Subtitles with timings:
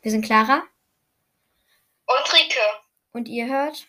[0.00, 0.62] Wir sind Clara
[2.06, 2.60] Und Rike.
[3.12, 3.86] und ihr hört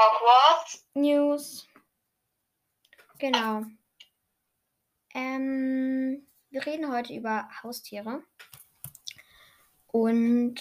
[0.00, 0.86] Hogwarts.
[0.94, 1.66] News.
[3.18, 3.62] Genau.
[5.12, 8.22] Ähm, wir reden heute über Haustiere.
[9.88, 10.60] Und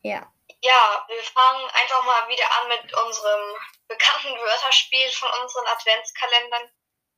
[0.00, 3.54] ja, Ja, wir fangen einfach mal wieder an mit unserem
[3.86, 6.70] bekannten Wörterspiel von unseren Adventskalendern.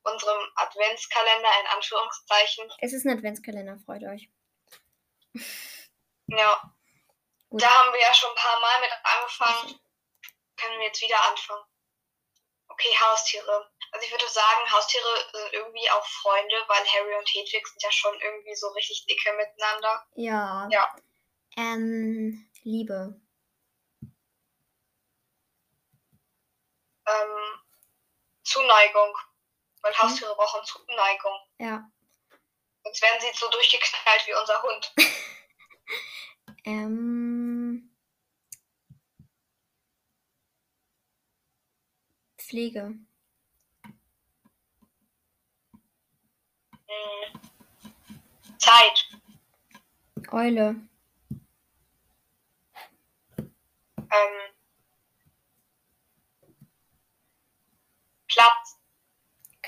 [0.03, 2.73] Unserem Adventskalender in Anführungszeichen.
[2.81, 4.29] es ist ein Adventskalender, freut euch.
[6.27, 6.63] Ja,
[7.51, 7.63] Gut.
[7.63, 9.81] da haben wir ja schon ein paar Mal mit angefangen.
[10.57, 11.65] Können wir jetzt wieder anfangen.
[12.69, 13.71] Okay, Haustiere.
[13.93, 17.91] Also ich würde sagen, Haustiere sind irgendwie auch Freunde, weil Harry und Hedwig sind ja
[17.91, 20.07] schon irgendwie so richtig dicke miteinander.
[20.15, 20.69] Ja.
[20.71, 20.97] Ja.
[21.57, 23.21] Ähm, Liebe.
[27.07, 27.61] Ähm,
[28.45, 29.17] Zuneigung.
[29.83, 31.37] Weil Haustiere brauchen Zuneigung.
[31.59, 31.91] Ja.
[32.85, 34.93] Sonst werden sie so durchgeknallt wie unser Hund.
[36.65, 37.91] Ähm,
[42.37, 42.95] Pflege.
[46.87, 47.41] Hm.
[48.59, 49.09] Zeit.
[50.33, 50.77] Eule.
[53.97, 54.55] Ähm,
[58.29, 58.80] Platz.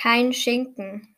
[0.03, 1.17] Kein Schinken.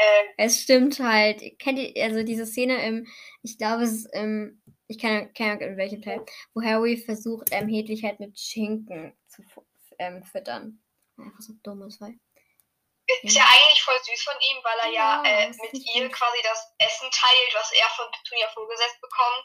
[0.00, 1.42] Ähm, Es stimmt halt.
[1.58, 3.06] Kennt ihr, also diese Szene im,
[3.42, 7.68] ich glaube, es ist im, ich kann keine in welchem Teil, wo Harry versucht, ähm,
[7.68, 9.42] Hedwig halt mit Schinken zu
[9.98, 10.82] ähm, füttern.
[11.18, 12.14] Einfach so dumm ist, weil.
[13.22, 16.12] ist ja eigentlich voll süß von ihm, weil er ja, Ja, äh, mit ihr süß.
[16.12, 19.44] quasi das Essen teilt, was er von Petunia vorgesetzt bekommt.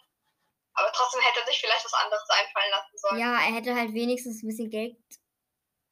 [0.75, 3.19] Aber trotzdem hätte er sich vielleicht was anderes einfallen lassen sollen.
[3.19, 4.95] Ja, er hätte halt wenigstens ein bisschen Geld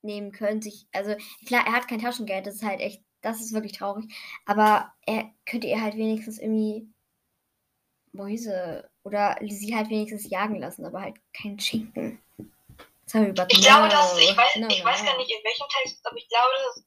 [0.01, 0.61] nehmen können.
[0.61, 4.05] Sich, also klar, er hat kein Taschengeld, das ist halt echt, das ist wirklich traurig.
[4.45, 6.87] Aber er könnte ihr halt wenigstens irgendwie
[8.13, 12.21] Mäuse oder sie halt wenigstens jagen lassen, aber halt kein Schinken.
[13.05, 15.05] Das habe ich glaube, dass, ich weiß, No, ich weiß no.
[15.05, 16.83] gar nicht, in welchem Teil aber ich glaube, dass,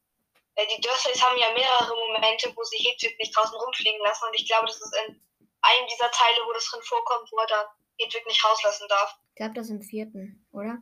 [0.57, 4.25] äh, die Dursleys haben ja mehrere Momente, wo sie Hedwig nicht draußen rumfliegen lassen.
[4.29, 5.21] Und ich glaube, das ist in
[5.61, 7.67] einem dieser Teile, wo das drin vorkommt, wo er dann
[7.99, 9.15] Hedwig nicht rauslassen darf.
[9.31, 10.79] Ich glaube, das ist im vierten, oder?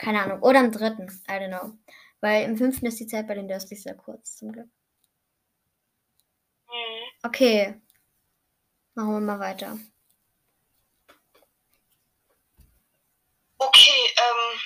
[0.00, 0.42] Keine Ahnung.
[0.42, 1.08] Oder im dritten.
[1.28, 1.78] I don't know.
[2.20, 4.68] Weil im fünften ist die Zeit bei den Dursleys sehr kurz, zum Glück.
[6.68, 7.10] Hm.
[7.22, 7.80] Okay.
[8.94, 9.78] Machen wir mal weiter.
[13.58, 14.60] Okay, ähm.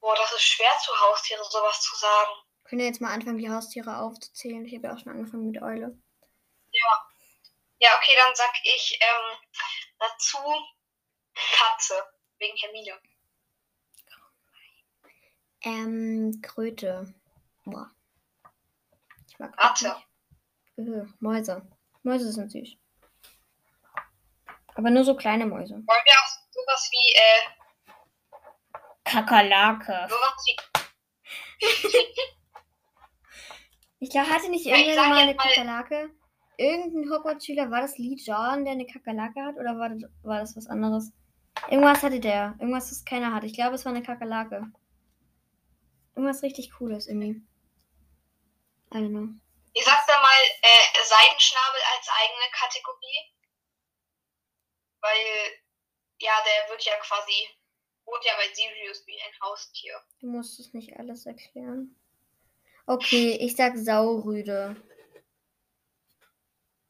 [0.00, 2.32] Boah, das ist schwer zu Haustiere sowas zu sagen.
[2.64, 4.66] Können wir jetzt mal anfangen, die Haustiere aufzuzählen?
[4.66, 5.96] Ich habe ja auch schon angefangen mit Eule.
[7.78, 9.38] Ja, okay, dann sag ich ähm,
[10.00, 10.38] dazu
[11.34, 11.94] Katze.
[12.38, 12.92] Wegen Hermine.
[15.62, 17.14] Ähm, Kröte.
[17.64, 17.90] Boah.
[19.28, 19.96] Ich mag Ratte.
[20.76, 21.66] Äh, Mäuse.
[22.02, 22.76] Mäuse sind süß.
[24.74, 25.74] Aber nur so kleine Mäuse.
[25.74, 27.42] Wollen wir auch sowas wie, äh,
[29.04, 30.06] Kakerlake.
[30.08, 30.56] sowas wie.
[34.00, 36.10] Ich glaube, hatte nicht Ja, irgendwer mal eine mal- Kakerlake?
[36.56, 39.56] Irgendein Hogwarts-Schüler, war das Lee Jordan, der eine Kakerlake hat?
[39.56, 41.12] Oder war das, war das was anderes?
[41.70, 42.54] Irgendwas hatte der.
[42.58, 43.44] Irgendwas, das keiner hat.
[43.44, 44.70] Ich glaube, es war eine Kakerlake.
[46.14, 47.42] Irgendwas richtig Cooles irgendwie.
[48.92, 49.28] I don't know.
[49.72, 53.32] Ich sag da mal äh, Seidenschnabel als eigene Kategorie.
[55.00, 55.52] Weil,
[56.20, 57.48] ja, der wird ja quasi,
[58.04, 60.00] wohnt ja bei Sirius wie ein Haustier.
[60.20, 61.96] Du musst es nicht alles erklären.
[62.86, 64.76] Okay, ich sag Saurüde.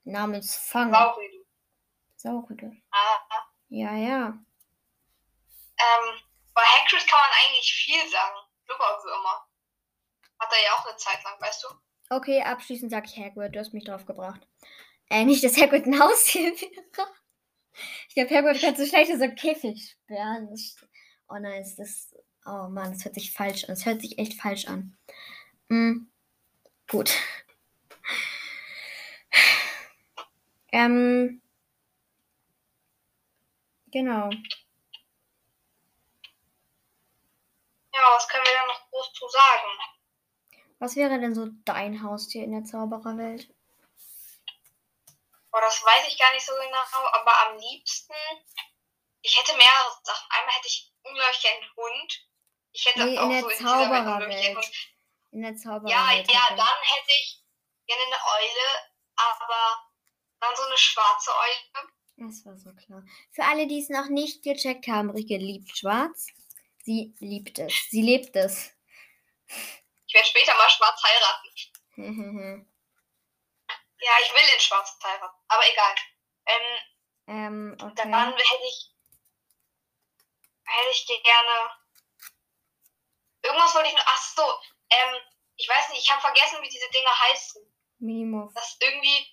[0.05, 0.93] Namens Fang.
[0.93, 1.45] Saurüden.
[2.17, 2.73] Saurüde.
[2.91, 3.19] Ah,
[3.69, 4.39] Ja, ja.
[5.79, 6.21] Ähm,
[6.55, 8.39] bei Hagrid kann man eigentlich viel sagen.
[8.67, 9.47] Blubberwürmer.
[10.39, 11.69] Hat er ja auch eine Zeit lang, weißt du?
[12.11, 13.55] Okay, abschließend sag ich Hagrid.
[13.55, 14.41] Du hast mich drauf gebracht.
[15.11, 17.09] Äh, nicht, dass Hagrid ein Haustier wäre.
[18.09, 20.55] Ich glaube, Hagrid könnte so schlecht so Käfig sperren.
[21.29, 22.15] Oh nein, ist das...
[22.47, 23.71] Oh Mann, das hört sich falsch an.
[23.71, 24.97] Das hört sich echt falsch an.
[25.69, 26.11] Hm,
[26.89, 27.13] gut.
[30.72, 31.41] Ähm...
[33.93, 34.28] Genau.
[37.95, 39.78] Ja, was können wir da noch groß zu sagen?
[40.78, 43.48] Was wäre denn so dein Haustier in der Zaubererwelt?
[45.50, 48.12] Boah, das weiß ich gar nicht so genau, aber am liebsten,
[49.22, 50.26] ich hätte mehrere Sachen.
[50.30, 52.28] Einmal hätte ich unglaublich gern einen Hund.
[52.72, 54.72] Ich hätte Nee, in auch der so in unglaublich Zaubererwelt.
[55.30, 55.91] In der Ja, Zaubererwelt.
[55.92, 56.38] ja, hätte ich.
[56.56, 57.42] dann hätte ich
[57.86, 58.80] gerne eine Eule,
[59.16, 59.88] aber
[60.41, 61.88] dann so eine schwarze Eule.
[62.16, 63.04] Das war so klar.
[63.32, 66.26] Für alle, die es noch nicht gecheckt haben, Rike liebt schwarz.
[66.82, 67.72] Sie liebt es.
[67.91, 68.73] Sie lebt es.
[70.07, 71.49] Ich werde später mal schwarz heiraten.
[74.01, 75.95] ja, ich will in schwarz heiraten, aber egal.
[76.47, 76.79] Ähm,
[77.27, 77.95] ähm, okay.
[77.97, 78.93] Dann hätte ich,
[80.65, 81.71] hätte ich gerne.
[83.43, 84.07] Irgendwas wollte ich noch.
[84.07, 84.61] Ach so,
[84.91, 85.21] ähm,
[85.57, 87.63] ich weiß nicht, ich habe vergessen, wie diese Dinger heißen.
[87.99, 88.53] Minimov.
[88.55, 89.27] Das irgendwie.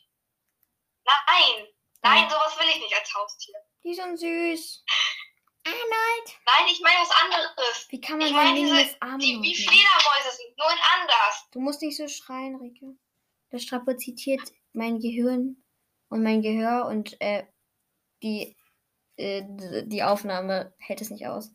[1.04, 1.68] Nein,
[2.02, 2.30] nein, ja.
[2.30, 3.56] sowas will ich nicht als Haustier.
[3.84, 4.86] Die sind süß.
[5.64, 6.40] Arnold.
[6.46, 7.88] Nein, ich meine was anderes.
[7.90, 11.48] Wie kann man ich meine diese, die, Wie Fledermäuse sind, nur in anders.
[11.52, 12.98] Du musst nicht so schreien, Rike.
[13.50, 14.42] Das strapaziert
[14.74, 15.64] mein Gehirn
[16.10, 17.46] und mein Gehör und äh,
[18.24, 18.56] die,
[19.18, 19.44] äh,
[19.86, 21.52] die Aufnahme hält es nicht aus.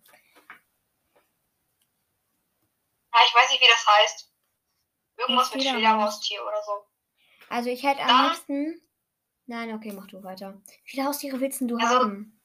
[3.12, 4.32] Ja, ich weiß nicht, wie das heißt.
[5.18, 6.72] Irgendwas mit Fledermaustier oder so.
[7.48, 8.82] Also ich hätte am liebsten.
[9.46, 10.60] Nein, okay, mach du weiter.
[10.84, 12.40] Wie viele Haustiere willst du also, haben?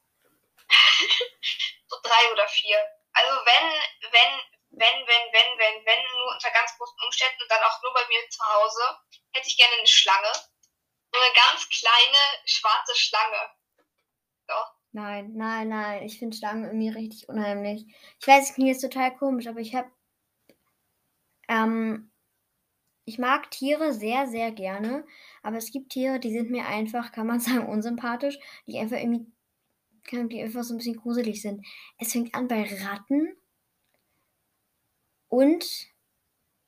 [1.87, 2.79] so drei oder vier.
[3.13, 3.67] Also wenn,
[4.11, 4.33] wenn,
[4.71, 8.07] wenn, wenn, wenn, wenn, wenn, nur unter ganz großen Umständen und dann auch nur bei
[8.07, 8.81] mir zu Hause,
[9.33, 10.31] hätte ich gerne eine Schlange.
[11.13, 13.51] So eine ganz kleine schwarze Schlange.
[14.47, 14.73] Doch.
[14.93, 16.03] Nein, nein, nein.
[16.03, 17.85] Ich finde Schlangen irgendwie richtig unheimlich.
[18.19, 19.89] Ich weiß, es klingt jetzt total komisch, aber ich habe.
[21.47, 22.11] Ähm,
[23.05, 25.05] ich mag Tiere sehr, sehr gerne.
[25.43, 28.37] Aber es gibt Tiere, die sind mir einfach, kann man sagen, unsympathisch.
[28.67, 29.31] Die einfach irgendwie.
[30.09, 31.65] Die einfach so ein bisschen gruselig sind.
[31.97, 33.37] Es fängt an bei Ratten
[35.29, 35.65] und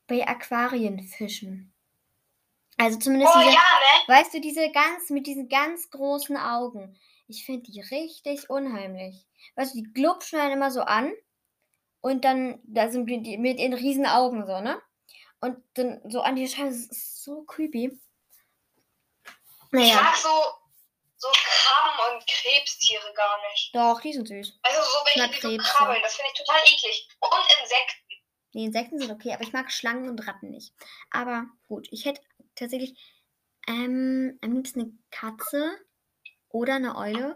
[0.07, 1.73] bei Aquarienfischen.
[2.77, 4.15] Also zumindest oh, diese, ja, ne?
[4.15, 6.97] weißt du, diese ganz, mit diesen ganz großen Augen.
[7.27, 9.27] Ich finde die richtig unheimlich.
[9.55, 11.11] Weißt du, die glubschen dann immer so an
[12.01, 14.81] und dann, da sind die mit ihren riesen Augen so, ne?
[15.39, 17.99] Und dann so an die Scheibe, das ist so creepy.
[19.71, 19.87] Naja.
[19.87, 20.29] Ich mag so,
[21.23, 23.73] so Krabben und Krebstiere gar nicht.
[23.73, 24.59] Doch, die sind süß.
[24.61, 27.07] Also so welche, die so krabbeln, das finde ich total eklig.
[27.19, 28.13] Und Insekten.
[28.53, 30.73] Die Insekten sind okay, aber ich mag Schlangen und Ratten nicht.
[31.11, 32.21] Aber gut, ich hätte
[32.55, 32.95] tatsächlich
[33.67, 35.77] ähm, am liebsten eine Katze
[36.49, 37.35] oder eine Eule.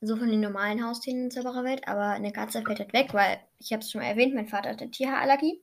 [0.00, 1.88] So von den normalen Haustieren in Zaubererwelt.
[1.88, 4.70] Aber eine Katze fällt halt weg, weil ich habe es schon mal erwähnt, mein Vater
[4.70, 5.62] hat eine Tierhaarallergie.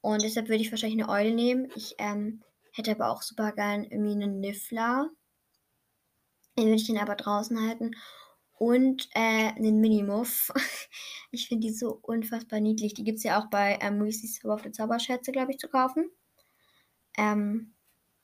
[0.00, 1.70] Und deshalb würde ich wahrscheinlich eine Eule nehmen.
[1.74, 2.42] Ich ähm,
[2.72, 5.10] hätte aber auch super gern irgendwie einen Niffler.
[6.58, 7.92] Den würde ich den aber draußen halten.
[8.54, 10.52] Und äh, einen Minimuff.
[11.30, 12.94] ich finde die so unfassbar niedlich.
[12.94, 15.68] Die gibt es ja auch bei ähm, Reese's Zauber auf der Zauberschätze, glaube ich, zu
[15.68, 16.10] kaufen.
[17.16, 17.74] Ähm,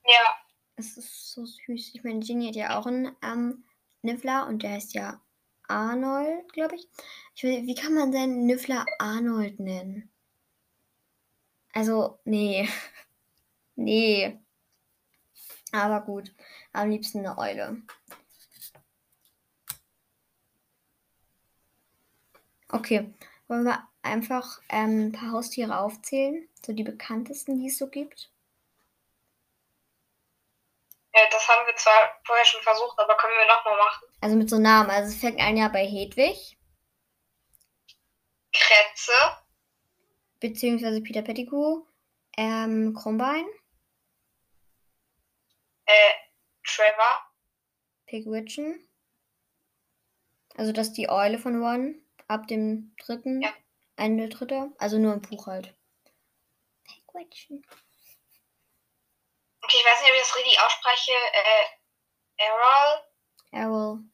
[0.05, 0.37] ja.
[0.75, 1.93] Es ist so süß.
[1.95, 3.65] Ich meine, Ginny hat ja auch einen ähm,
[4.03, 5.21] Niffler und der heißt ja
[5.69, 6.89] Arnold, glaube ich.
[7.37, 10.11] ich will, wie kann man seinen Niffler Arnold nennen?
[11.73, 12.69] Also, nee.
[13.77, 14.41] nee.
[15.71, 16.33] Aber gut.
[16.73, 17.83] Am liebsten eine Eule.
[22.69, 23.14] Okay.
[23.46, 26.49] Wollen wir einfach ähm, ein paar Haustiere aufzählen?
[26.64, 28.31] So die bekanntesten, die es so gibt?
[31.14, 34.08] Ja, das haben wir zwar vorher schon versucht, aber können wir nochmal machen.
[34.20, 34.90] Also mit so Namen.
[34.90, 36.58] Also es fängt ein Jahr bei Hedwig.
[38.52, 39.12] Kretze.
[40.40, 41.84] Beziehungsweise Peter Pettigrew.
[42.37, 43.46] Ähm, Krummbein.
[45.87, 46.12] Äh,
[46.64, 47.31] Trevor.
[48.06, 48.88] Pigwitchen.
[50.56, 52.04] Also das ist die Eule von One.
[52.26, 53.43] Ab dem dritten.
[53.43, 53.53] Ja.
[53.97, 54.73] Ende dritter.
[54.79, 55.75] Also nur im Buch halt.
[56.85, 57.65] Pigwitchen.
[59.62, 61.12] Okay, ich weiß nicht, ob ich das richtig ausspreche.
[61.33, 63.02] Äh, Errol.
[63.52, 64.04] Errol.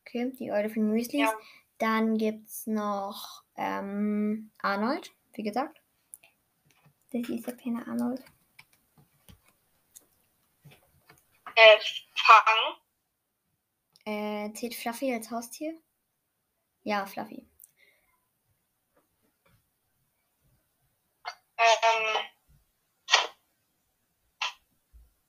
[0.00, 1.28] Okay, die Eule von Weasleys.
[1.28, 1.34] Ja.
[1.78, 5.80] Dann gibt's noch ähm, Arnold, wie gesagt.
[7.12, 8.24] Das ist der kleine Arnold.
[11.54, 11.78] Äh,
[12.14, 12.76] Fang.
[14.04, 15.78] Äh, zählt Fluffy als Haustier?
[16.82, 17.46] Ja, Fluffy.
[21.82, 22.26] Ähm,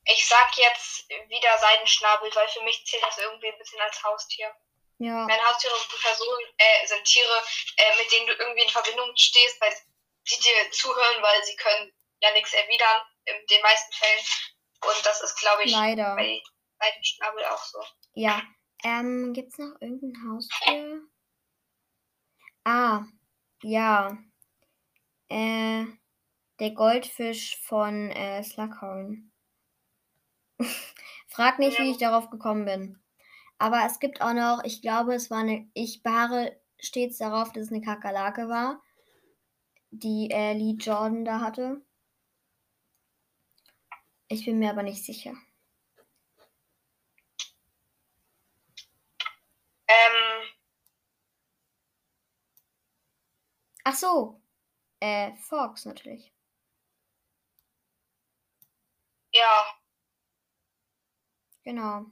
[0.06, 4.53] ich sag jetzt wieder Seidenschnabel, weil für mich zählt das irgendwie ein bisschen als Haustier.
[5.00, 5.25] Ja.
[5.27, 7.44] Meine Haustiere sind Personen, äh, sind Tiere,
[7.77, 9.74] äh, mit denen du irgendwie in Verbindung stehst, weil
[10.24, 14.25] sie dir zuhören, weil sie können ja nichts erwidern, in den meisten Fällen.
[14.82, 16.15] Und das ist, glaube ich, Leider.
[16.15, 16.41] bei
[16.79, 17.84] Seidenschnabel auch so.
[18.13, 18.41] Ja.
[18.84, 21.01] Ähm, gibt's noch irgendein Haustier?
[22.63, 23.01] Ah,
[23.63, 24.17] ja.
[25.29, 25.86] Äh,
[26.60, 29.32] der Goldfisch von äh, Slughorn.
[31.28, 31.86] Frag nicht, ja.
[31.86, 33.00] wie ich darauf gekommen bin.
[33.60, 37.66] Aber es gibt auch noch, ich glaube, es war eine, ich beharre stets darauf, dass
[37.66, 38.82] es eine Kakerlake war,
[39.92, 41.82] die äh, Lee Jordan da hatte.
[44.30, 45.34] Ich bin mir aber nicht sicher.
[49.88, 50.48] Ähm.
[53.84, 54.42] Ach so.
[55.00, 56.34] Äh, Fox natürlich.
[61.63, 62.06] Genau.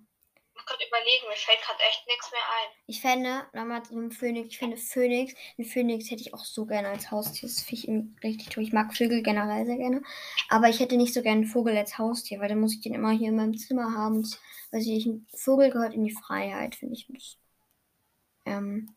[0.57, 2.83] Ich gerade überlegen, mir fällt gerade echt nichts mehr ein.
[2.87, 6.89] Ich fände, nochmal zum Phönix, ich finde Phönix, einen Phönix hätte ich auch so gerne
[6.89, 7.49] als Haustier.
[7.49, 8.63] Das finde ich richtig toll.
[8.63, 10.01] Ich mag Vögel generell sehr gerne.
[10.49, 12.93] Aber ich hätte nicht so gerne einen Vogel als Haustier, weil dann muss ich den
[12.93, 14.17] immer hier in meinem Zimmer haben.
[14.17, 14.39] Und,
[14.71, 17.37] weiß ich, ein Vogel gehört in die Freiheit, finde ich.
[18.45, 18.95] Ähm,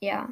[0.00, 0.28] ja.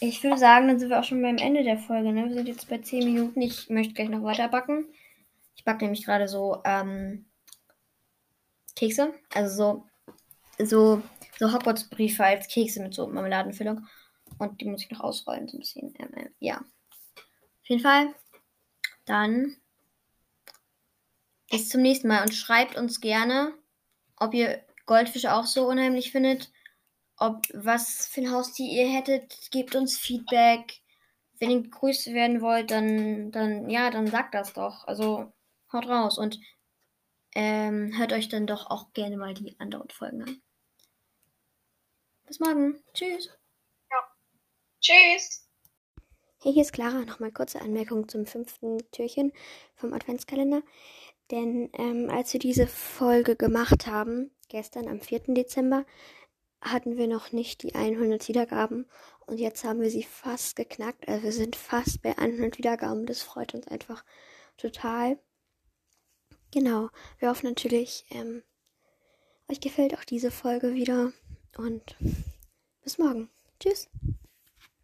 [0.00, 2.12] Ich würde sagen, dann sind wir auch schon beim Ende der Folge.
[2.12, 2.28] Ne?
[2.28, 3.40] Wir sind jetzt bei 10 Minuten.
[3.42, 4.86] Ich möchte gleich noch weiter backen.
[5.56, 7.26] Ich backe nämlich gerade so ähm,
[8.76, 9.12] Kekse.
[9.34, 9.84] Also
[10.58, 11.02] so, so,
[11.38, 13.88] so Hogwarts-Briefe als Kekse mit so Marmeladenfüllung.
[14.38, 15.94] Und die muss ich noch ausrollen, so ein bisschen.
[15.98, 16.58] Ähm, äh, ja.
[16.58, 18.14] Auf jeden Fall.
[19.04, 19.56] Dann
[21.50, 23.52] bis zum nächsten Mal und schreibt uns gerne,
[24.16, 26.52] ob ihr Goldfische auch so unheimlich findet
[27.18, 30.80] ob was für ein Haustier ihr hättet, gebt uns Feedback.
[31.40, 34.86] Wenn ihr gegrüßt werden wollt, dann, dann, ja, dann sagt das doch.
[34.86, 35.32] Also
[35.72, 36.38] haut raus und
[37.34, 40.42] ähm, hört euch dann doch auch gerne mal die anderen Folgen an.
[42.26, 42.82] Bis morgen.
[42.94, 43.30] Tschüss.
[43.90, 43.96] Ja.
[44.80, 45.48] Tschüss.
[46.40, 47.00] Hey, hier ist Clara.
[47.04, 49.32] Nochmal kurze Anmerkung zum fünften Türchen
[49.74, 50.62] vom Adventskalender.
[51.30, 55.34] Denn ähm, als wir diese Folge gemacht haben, gestern am 4.
[55.34, 55.84] Dezember,
[56.60, 58.86] hatten wir noch nicht die 100 Wiedergaben
[59.26, 61.08] und jetzt haben wir sie fast geknackt.
[61.08, 63.06] Also wir sind fast bei 100 Wiedergaben.
[63.06, 64.04] Das freut uns einfach
[64.56, 65.18] total.
[66.50, 66.88] Genau,
[67.18, 68.42] wir hoffen natürlich, ähm,
[69.48, 71.12] euch gefällt auch diese Folge wieder
[71.56, 71.96] und
[72.82, 73.28] bis morgen.
[73.60, 73.88] Tschüss.